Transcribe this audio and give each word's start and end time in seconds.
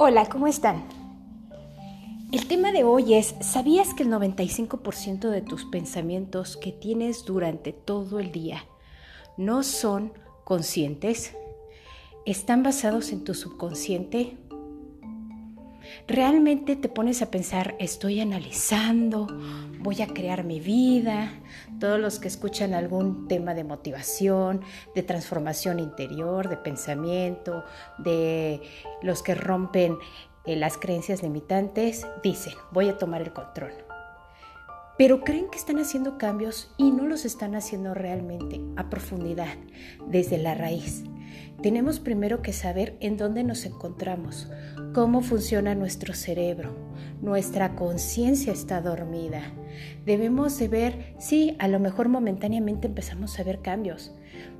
Hola, 0.00 0.28
¿cómo 0.28 0.46
están? 0.46 0.84
El 2.30 2.46
tema 2.46 2.70
de 2.70 2.84
hoy 2.84 3.14
es, 3.14 3.34
¿sabías 3.40 3.94
que 3.94 4.04
el 4.04 4.10
95% 4.10 5.28
de 5.28 5.42
tus 5.42 5.64
pensamientos 5.64 6.56
que 6.56 6.70
tienes 6.70 7.24
durante 7.24 7.72
todo 7.72 8.20
el 8.20 8.30
día 8.30 8.64
no 9.36 9.64
son 9.64 10.12
conscientes? 10.44 11.34
¿Están 12.26 12.62
basados 12.62 13.10
en 13.10 13.24
tu 13.24 13.34
subconsciente? 13.34 14.38
Realmente 16.08 16.74
te 16.74 16.88
pones 16.88 17.20
a 17.20 17.30
pensar, 17.30 17.76
estoy 17.78 18.20
analizando, 18.20 19.28
voy 19.80 20.00
a 20.00 20.06
crear 20.06 20.42
mi 20.42 20.58
vida. 20.58 21.30
Todos 21.78 22.00
los 22.00 22.18
que 22.18 22.28
escuchan 22.28 22.72
algún 22.72 23.28
tema 23.28 23.54
de 23.54 23.62
motivación, 23.62 24.62
de 24.94 25.02
transformación 25.02 25.78
interior, 25.78 26.48
de 26.48 26.56
pensamiento, 26.56 27.62
de 27.98 28.62
los 29.02 29.22
que 29.22 29.34
rompen 29.34 29.98
eh, 30.46 30.56
las 30.56 30.78
creencias 30.78 31.22
limitantes, 31.22 32.06
dicen, 32.22 32.54
voy 32.72 32.88
a 32.88 32.96
tomar 32.96 33.20
el 33.20 33.32
control. 33.34 33.72
Pero 34.96 35.20
creen 35.20 35.48
que 35.50 35.58
están 35.58 35.78
haciendo 35.78 36.18
cambios 36.18 36.72
y 36.78 36.90
no 36.90 37.06
los 37.06 37.24
están 37.24 37.54
haciendo 37.54 37.92
realmente 37.94 38.60
a 38.76 38.88
profundidad, 38.88 39.54
desde 40.08 40.38
la 40.38 40.54
raíz. 40.54 41.04
Tenemos 41.62 41.98
primero 41.98 42.40
que 42.40 42.52
saber 42.52 42.96
en 43.00 43.16
dónde 43.16 43.42
nos 43.42 43.64
encontramos, 43.64 44.48
cómo 44.94 45.22
funciona 45.22 45.74
nuestro 45.74 46.14
cerebro. 46.14 46.72
Nuestra 47.20 47.74
conciencia 47.74 48.52
está 48.52 48.80
dormida. 48.80 49.42
Debemos 50.06 50.56
de 50.60 50.68
ver, 50.68 51.14
sí, 51.18 51.56
a 51.58 51.66
lo 51.66 51.80
mejor 51.80 52.08
momentáneamente 52.08 52.86
empezamos 52.86 53.40
a 53.40 53.42
ver 53.42 53.60
cambios, 53.60 54.14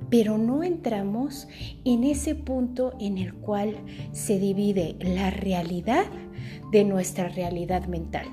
pero 0.09 0.37
no 0.37 0.61
entramos 0.61 1.47
en 1.85 2.03
ese 2.03 2.35
punto 2.35 2.93
en 2.99 3.17
el 3.17 3.33
cual 3.33 3.77
se 4.11 4.37
divide 4.37 4.97
la 4.99 5.29
realidad 5.29 6.05
de 6.73 6.83
nuestra 6.83 7.29
realidad 7.29 7.87
mental. 7.87 8.27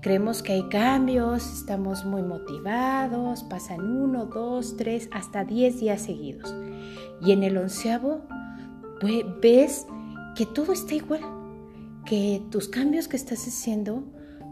Creemos 0.00 0.42
que 0.42 0.54
hay 0.54 0.68
cambios, 0.70 1.60
estamos 1.60 2.06
muy 2.06 2.22
motivados, 2.22 3.42
pasan 3.44 3.80
uno, 3.80 4.24
dos, 4.24 4.78
tres, 4.78 5.10
hasta 5.12 5.44
diez 5.44 5.78
días 5.78 6.00
seguidos. 6.00 6.54
Y 7.20 7.32
en 7.32 7.42
el 7.42 7.56
onceavo 7.56 8.22
pues, 9.00 9.24
ves 9.40 9.86
que 10.34 10.46
todo 10.46 10.72
está 10.72 10.94
igual, 10.94 11.20
que 12.04 12.42
tus 12.50 12.68
cambios 12.68 13.08
que 13.08 13.16
estás 13.16 13.46
haciendo 13.46 14.04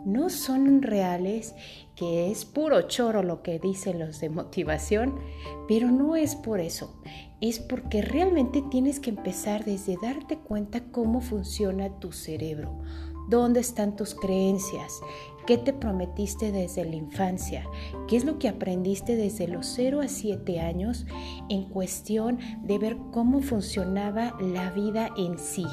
no 0.05 0.29
son 0.29 0.83
reales, 0.83 1.55
que 1.97 2.31
es 2.31 2.45
puro 2.45 2.83
choro 2.83 3.23
lo 3.23 3.43
que 3.43 3.59
dicen 3.59 3.98
los 3.98 4.21
de 4.21 4.29
motivación, 4.29 5.19
pero 5.67 5.91
no 5.91 6.17
es 6.17 6.37
por 6.37 6.61
eso, 6.61 7.01
es 7.41 7.59
porque 7.59 8.03
realmente 8.03 8.62
tienes 8.71 9.01
que 9.01 9.11
empezar 9.11 9.65
desde 9.65 9.97
darte 10.01 10.37
cuenta 10.39 10.84
cómo 10.91 11.21
funciona 11.21 11.99
tu 12.01 12.12
cerebro, 12.12 12.81
dónde 13.28 13.61
están 13.61 13.97
tus 13.97 14.14
creencias, 14.14 15.00
¿Qué 15.47 15.58
te 15.58 15.75
prometiste 15.75 16.53
desde 16.53 16.86
la 16.86 16.97
infancia? 16.97 17.66
¿Qué 18.08 18.16
es 18.16 18.25
lo 18.25 18.39
que 18.39 18.48
aprendiste 18.48 19.14
desde 19.14 19.47
los 19.47 19.66
0 19.66 20.00
a 20.00 20.08
7 20.08 20.58
años 20.61 21.05
en 21.50 21.64
cuestión 21.69 22.39
de 22.62 22.78
ver 22.78 22.97
cómo 23.12 23.42
funcionaba 23.42 24.39
la 24.41 24.70
vida 24.70 25.11
en 25.19 25.39
sí? 25.39 25.66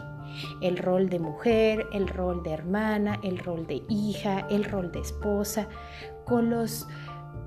El 0.61 0.77
rol 0.77 1.09
de 1.09 1.19
mujer, 1.19 1.85
el 1.93 2.09
rol 2.09 2.43
de 2.43 2.51
hermana, 2.51 3.17
el 3.23 3.37
rol 3.37 3.65
de 3.65 3.81
hija, 3.87 4.45
el 4.49 4.65
rol 4.65 4.91
de 4.91 4.99
esposa, 4.99 5.69
con 6.25 6.49
los 6.49 6.85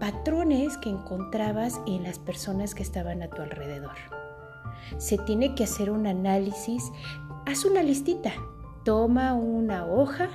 patrones 0.01 0.79
que 0.79 0.89
encontrabas 0.89 1.79
en 1.87 2.05
las 2.05 2.19
personas 2.19 2.75
que 2.75 2.83
estaban 2.83 3.23
a 3.23 3.29
tu 3.29 3.43
alrededor. 3.43 3.97
Se 4.97 5.19
tiene 5.19 5.55
que 5.55 5.65
hacer 5.65 5.91
un 5.91 6.07
análisis, 6.07 6.91
haz 7.45 7.67
una 7.67 7.83
listita, 7.83 8.33
toma 8.85 9.35
una 9.35 9.87
hoja, 9.87 10.29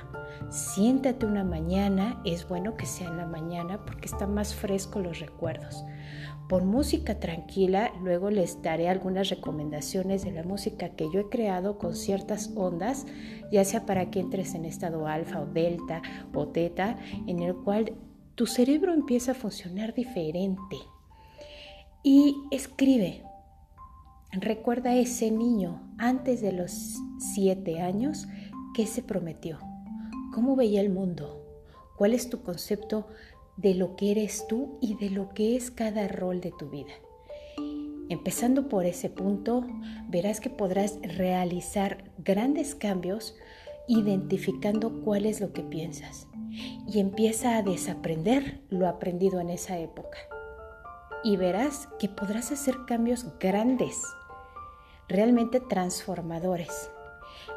siéntate 0.50 1.26
una 1.26 1.44
mañana, 1.44 2.22
es 2.26 2.48
bueno 2.48 2.76
que 2.76 2.86
sea 2.86 3.08
en 3.08 3.18
la 3.18 3.28
mañana 3.28 3.86
porque 3.86 4.08
está 4.08 4.26
más 4.28 4.56
fresco 4.56 5.00
los 5.00 5.20
recuerdos. 5.20 5.86
Pon 6.50 6.66
música 6.66 7.20
tranquila, 7.20 7.92
luego 8.02 8.32
les 8.32 8.60
daré 8.64 8.90
algunas 8.90 9.30
recomendaciones 9.30 10.24
de 10.24 10.32
la 10.32 10.42
música 10.42 10.90
que 10.90 11.08
yo 11.14 11.20
he 11.20 11.30
creado 11.30 11.78
con 11.78 11.96
ciertas 11.96 12.52
ondas, 12.56 13.06
ya 13.52 13.64
sea 13.64 13.86
para 13.86 14.10
que 14.10 14.20
entres 14.20 14.56
en 14.56 14.66
estado 14.66 15.06
alfa 15.06 15.42
o 15.42 15.46
delta 15.46 16.02
o 16.34 16.48
teta, 16.48 16.98
en 17.28 17.42
el 17.44 17.56
cual 17.56 17.94
tu 18.34 18.48
cerebro 18.48 18.96
empieza 18.96 19.34
a 19.34 19.36
funcionar 19.36 19.94
diferente. 19.94 20.78
Y 22.02 22.36
escribe, 22.50 23.22
recuerda 24.32 24.96
ese 24.96 25.30
niño 25.30 25.94
antes 26.00 26.42
de 26.42 26.54
los 26.54 26.98
siete 27.20 27.82
años 27.82 28.28
¿Qué 28.74 28.86
se 28.86 29.02
prometió? 29.02 29.58
¿Cómo 30.34 30.56
veía 30.56 30.80
el 30.82 30.92
mundo? 30.92 31.44
¿Cuál 31.98 32.14
es 32.14 32.30
tu 32.30 32.44
concepto 32.44 33.08
de 33.58 33.74
lo 33.74 33.96
que 33.96 34.12
eres 34.12 34.46
tú 34.48 34.78
y 34.80 34.96
de 34.96 35.10
lo 35.10 35.30
que 35.34 35.56
es 35.56 35.72
cada 35.72 36.08
rol 36.08 36.40
de 36.40 36.54
tu 36.58 36.70
vida? 36.70 36.94
Empezando 38.10 38.70
por 38.70 38.86
ese 38.86 39.10
punto, 39.10 39.66
verás 40.08 40.40
que 40.40 40.52
podrás 40.52 41.00
realizar 41.02 42.12
grandes 42.20 42.76
cambios 42.76 43.36
identificando 43.88 45.02
cuál 45.02 45.26
es 45.26 45.42
lo 45.42 45.52
que 45.52 45.64
piensas 45.64 46.28
y 46.88 47.00
empieza 47.00 47.58
a 47.58 47.64
desaprender 47.64 48.62
lo 48.70 48.88
aprendido 48.88 49.40
en 49.40 49.50
esa 49.50 49.80
época. 49.80 50.18
Y 51.24 51.38
verás 51.38 51.90
que 51.98 52.08
podrás 52.08 52.52
hacer 52.52 52.76
cambios 52.88 53.26
grandes, 53.40 54.02
realmente 55.08 55.60
transformadores 55.60 56.92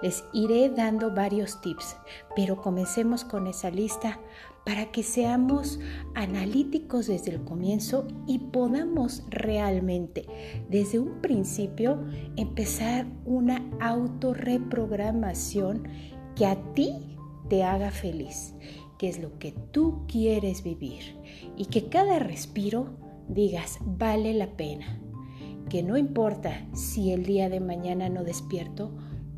les 0.02 0.24
iré 0.32 0.70
dando 0.70 1.14
varios 1.14 1.60
tips, 1.60 1.96
pero 2.34 2.60
comencemos 2.60 3.24
con 3.24 3.46
esa 3.46 3.70
lista 3.70 4.18
para 4.64 4.90
que 4.92 5.02
seamos 5.02 5.80
analíticos 6.14 7.08
desde 7.08 7.32
el 7.32 7.44
comienzo 7.44 8.06
y 8.26 8.38
podamos 8.38 9.24
realmente 9.28 10.24
desde 10.70 11.00
un 11.00 11.20
principio 11.20 12.02
empezar 12.36 13.06
una 13.24 13.68
autorreprogramación 13.80 15.88
que 16.36 16.46
a 16.46 16.54
ti 16.74 17.16
te 17.48 17.64
haga 17.64 17.90
feliz, 17.90 18.54
que 18.98 19.08
es 19.08 19.18
lo 19.20 19.36
que 19.38 19.50
tú 19.72 20.04
quieres 20.06 20.62
vivir 20.62 21.16
y 21.56 21.64
que 21.66 21.88
cada 21.88 22.20
respiro 22.20 22.90
digas 23.28 23.78
vale 23.84 24.32
la 24.32 24.56
pena, 24.56 25.00
que 25.68 25.82
no 25.82 25.96
importa 25.96 26.68
si 26.72 27.10
el 27.12 27.24
día 27.24 27.48
de 27.48 27.58
mañana 27.60 28.08
no 28.08 28.22
despierto, 28.24 28.92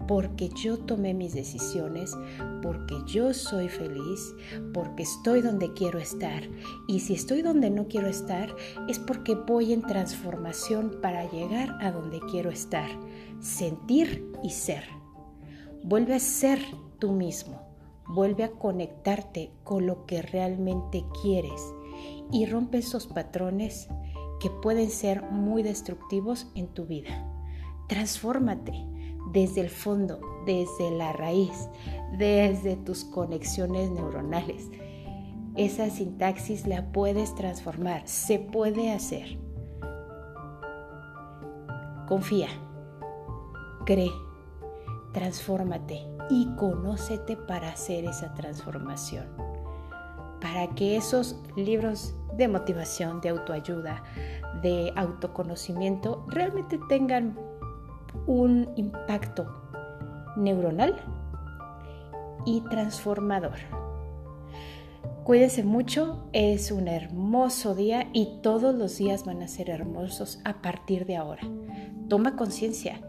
porque 0.07 0.49
yo 0.51 0.79
tomé 0.79 1.15
mis 1.15 1.35
decisiones, 1.35 2.17
porque 2.63 2.97
yo 3.07 3.33
soy 3.35 3.69
feliz, 3.69 4.35
porque 4.73 5.03
estoy 5.03 5.41
donde 5.41 5.73
quiero 5.73 5.99
estar. 5.99 6.43
Y 6.87 7.01
si 7.01 7.15
estoy 7.15 7.43
donde 7.43 7.71
no 7.71 7.89
quiero 7.89 8.09
estar, 8.09 8.55
es 8.89 8.99
porque 8.99 9.35
voy 9.35 9.73
en 9.73 9.83
transformación 9.83 10.99
para 11.01 11.31
llegar 11.31 11.77
a 11.81 11.91
donde 11.91 12.21
quiero 12.31 12.51
estar, 12.51 12.89
sentir 13.41 14.31
y 14.43 14.51
ser. 14.51 14.85
Vuelve 15.83 16.15
a 16.15 16.21
ser 16.21 16.61
tú 16.99 17.13
mismo, 17.13 17.61
vuelve 18.09 18.45
a 18.45 18.53
conectarte 18.53 19.51
con 19.65 19.87
lo 19.87 20.07
que 20.07 20.23
realmente 20.23 21.05
quieres 21.23 21.61
y 22.33 22.47
rompe 22.47 22.79
esos 22.79 23.07
patrones 23.07 23.89
que 24.41 24.51
pueden 24.51 24.91
ser 24.91 25.23
muy 25.23 25.63
destructivos 25.63 26.49
en 26.55 26.69
tu 26.69 26.87
vida. 26.87 27.31
Transfórmate 27.89 28.94
desde 29.35 29.61
el 29.61 29.69
fondo, 29.69 30.21
desde 30.47 30.91
la 30.93 31.13
raíz, 31.13 31.69
desde 32.17 32.77
tus 32.77 33.05
conexiones 33.05 33.91
neuronales. 33.91 34.71
Esa 35.57 35.91
sintaxis 35.91 36.67
la 36.67 36.93
puedes 36.93 37.35
transformar, 37.35 38.03
se 38.07 38.39
puede 38.39 38.93
hacer. 38.93 39.39
Confía, 42.09 42.49
cree, 43.85 44.13
transfórmate 45.13 46.07
y 46.31 46.47
conócete 46.57 47.37
para 47.37 47.71
hacer 47.71 48.05
esa 48.05 48.33
transformación. 48.35 49.27
Para 50.41 50.69
que 50.75 50.97
esos 50.97 51.41
libros 51.57 52.15
de 52.37 52.49
motivación, 52.49 53.21
de 53.21 53.31
autoayuda, 53.31 54.03
de 54.63 54.93
autoconocimiento 54.97 56.25
realmente 56.29 56.79
tengan 56.89 57.37
un 58.27 58.73
impacto 58.77 59.47
neuronal 60.37 60.97
y 62.47 62.61
transformador. 62.63 63.59
Cuídense 65.25 65.65
mucho, 65.65 66.29
es 66.33 66.71
un 66.71 66.87
hermoso 66.87 67.75
día 67.75 68.09
y 68.13 68.41
todos 68.43 68.75
los 68.75 68.99
días 68.99 69.25
van 69.25 69.43
a 69.43 69.49
ser 69.49 69.71
hermosos 69.71 70.41
a 70.45 70.61
partir 70.61 71.07
de 71.07 71.17
ahora. 71.17 71.43
Toma 72.09 72.37
conciencia, 72.37 73.01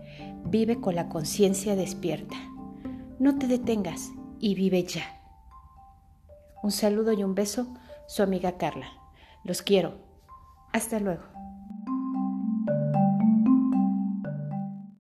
vive 0.46 0.80
con 0.80 0.96
la 0.96 1.10
conciencia 1.10 1.76
despierta. 1.76 2.38
No 3.20 3.38
te 3.38 3.48
detengas 3.48 4.12
y 4.40 4.56
vive 4.56 4.84
ya. 4.84 5.04
Un 6.64 6.72
saludo 6.72 7.12
y 7.12 7.24
un 7.24 7.36
beso, 7.36 7.68
su 8.08 8.24
amiga 8.24 8.58
Carla. 8.58 8.88
Los 9.44 9.62
quiero. 9.62 9.96
Hasta 10.72 11.00
luego. 11.00 11.35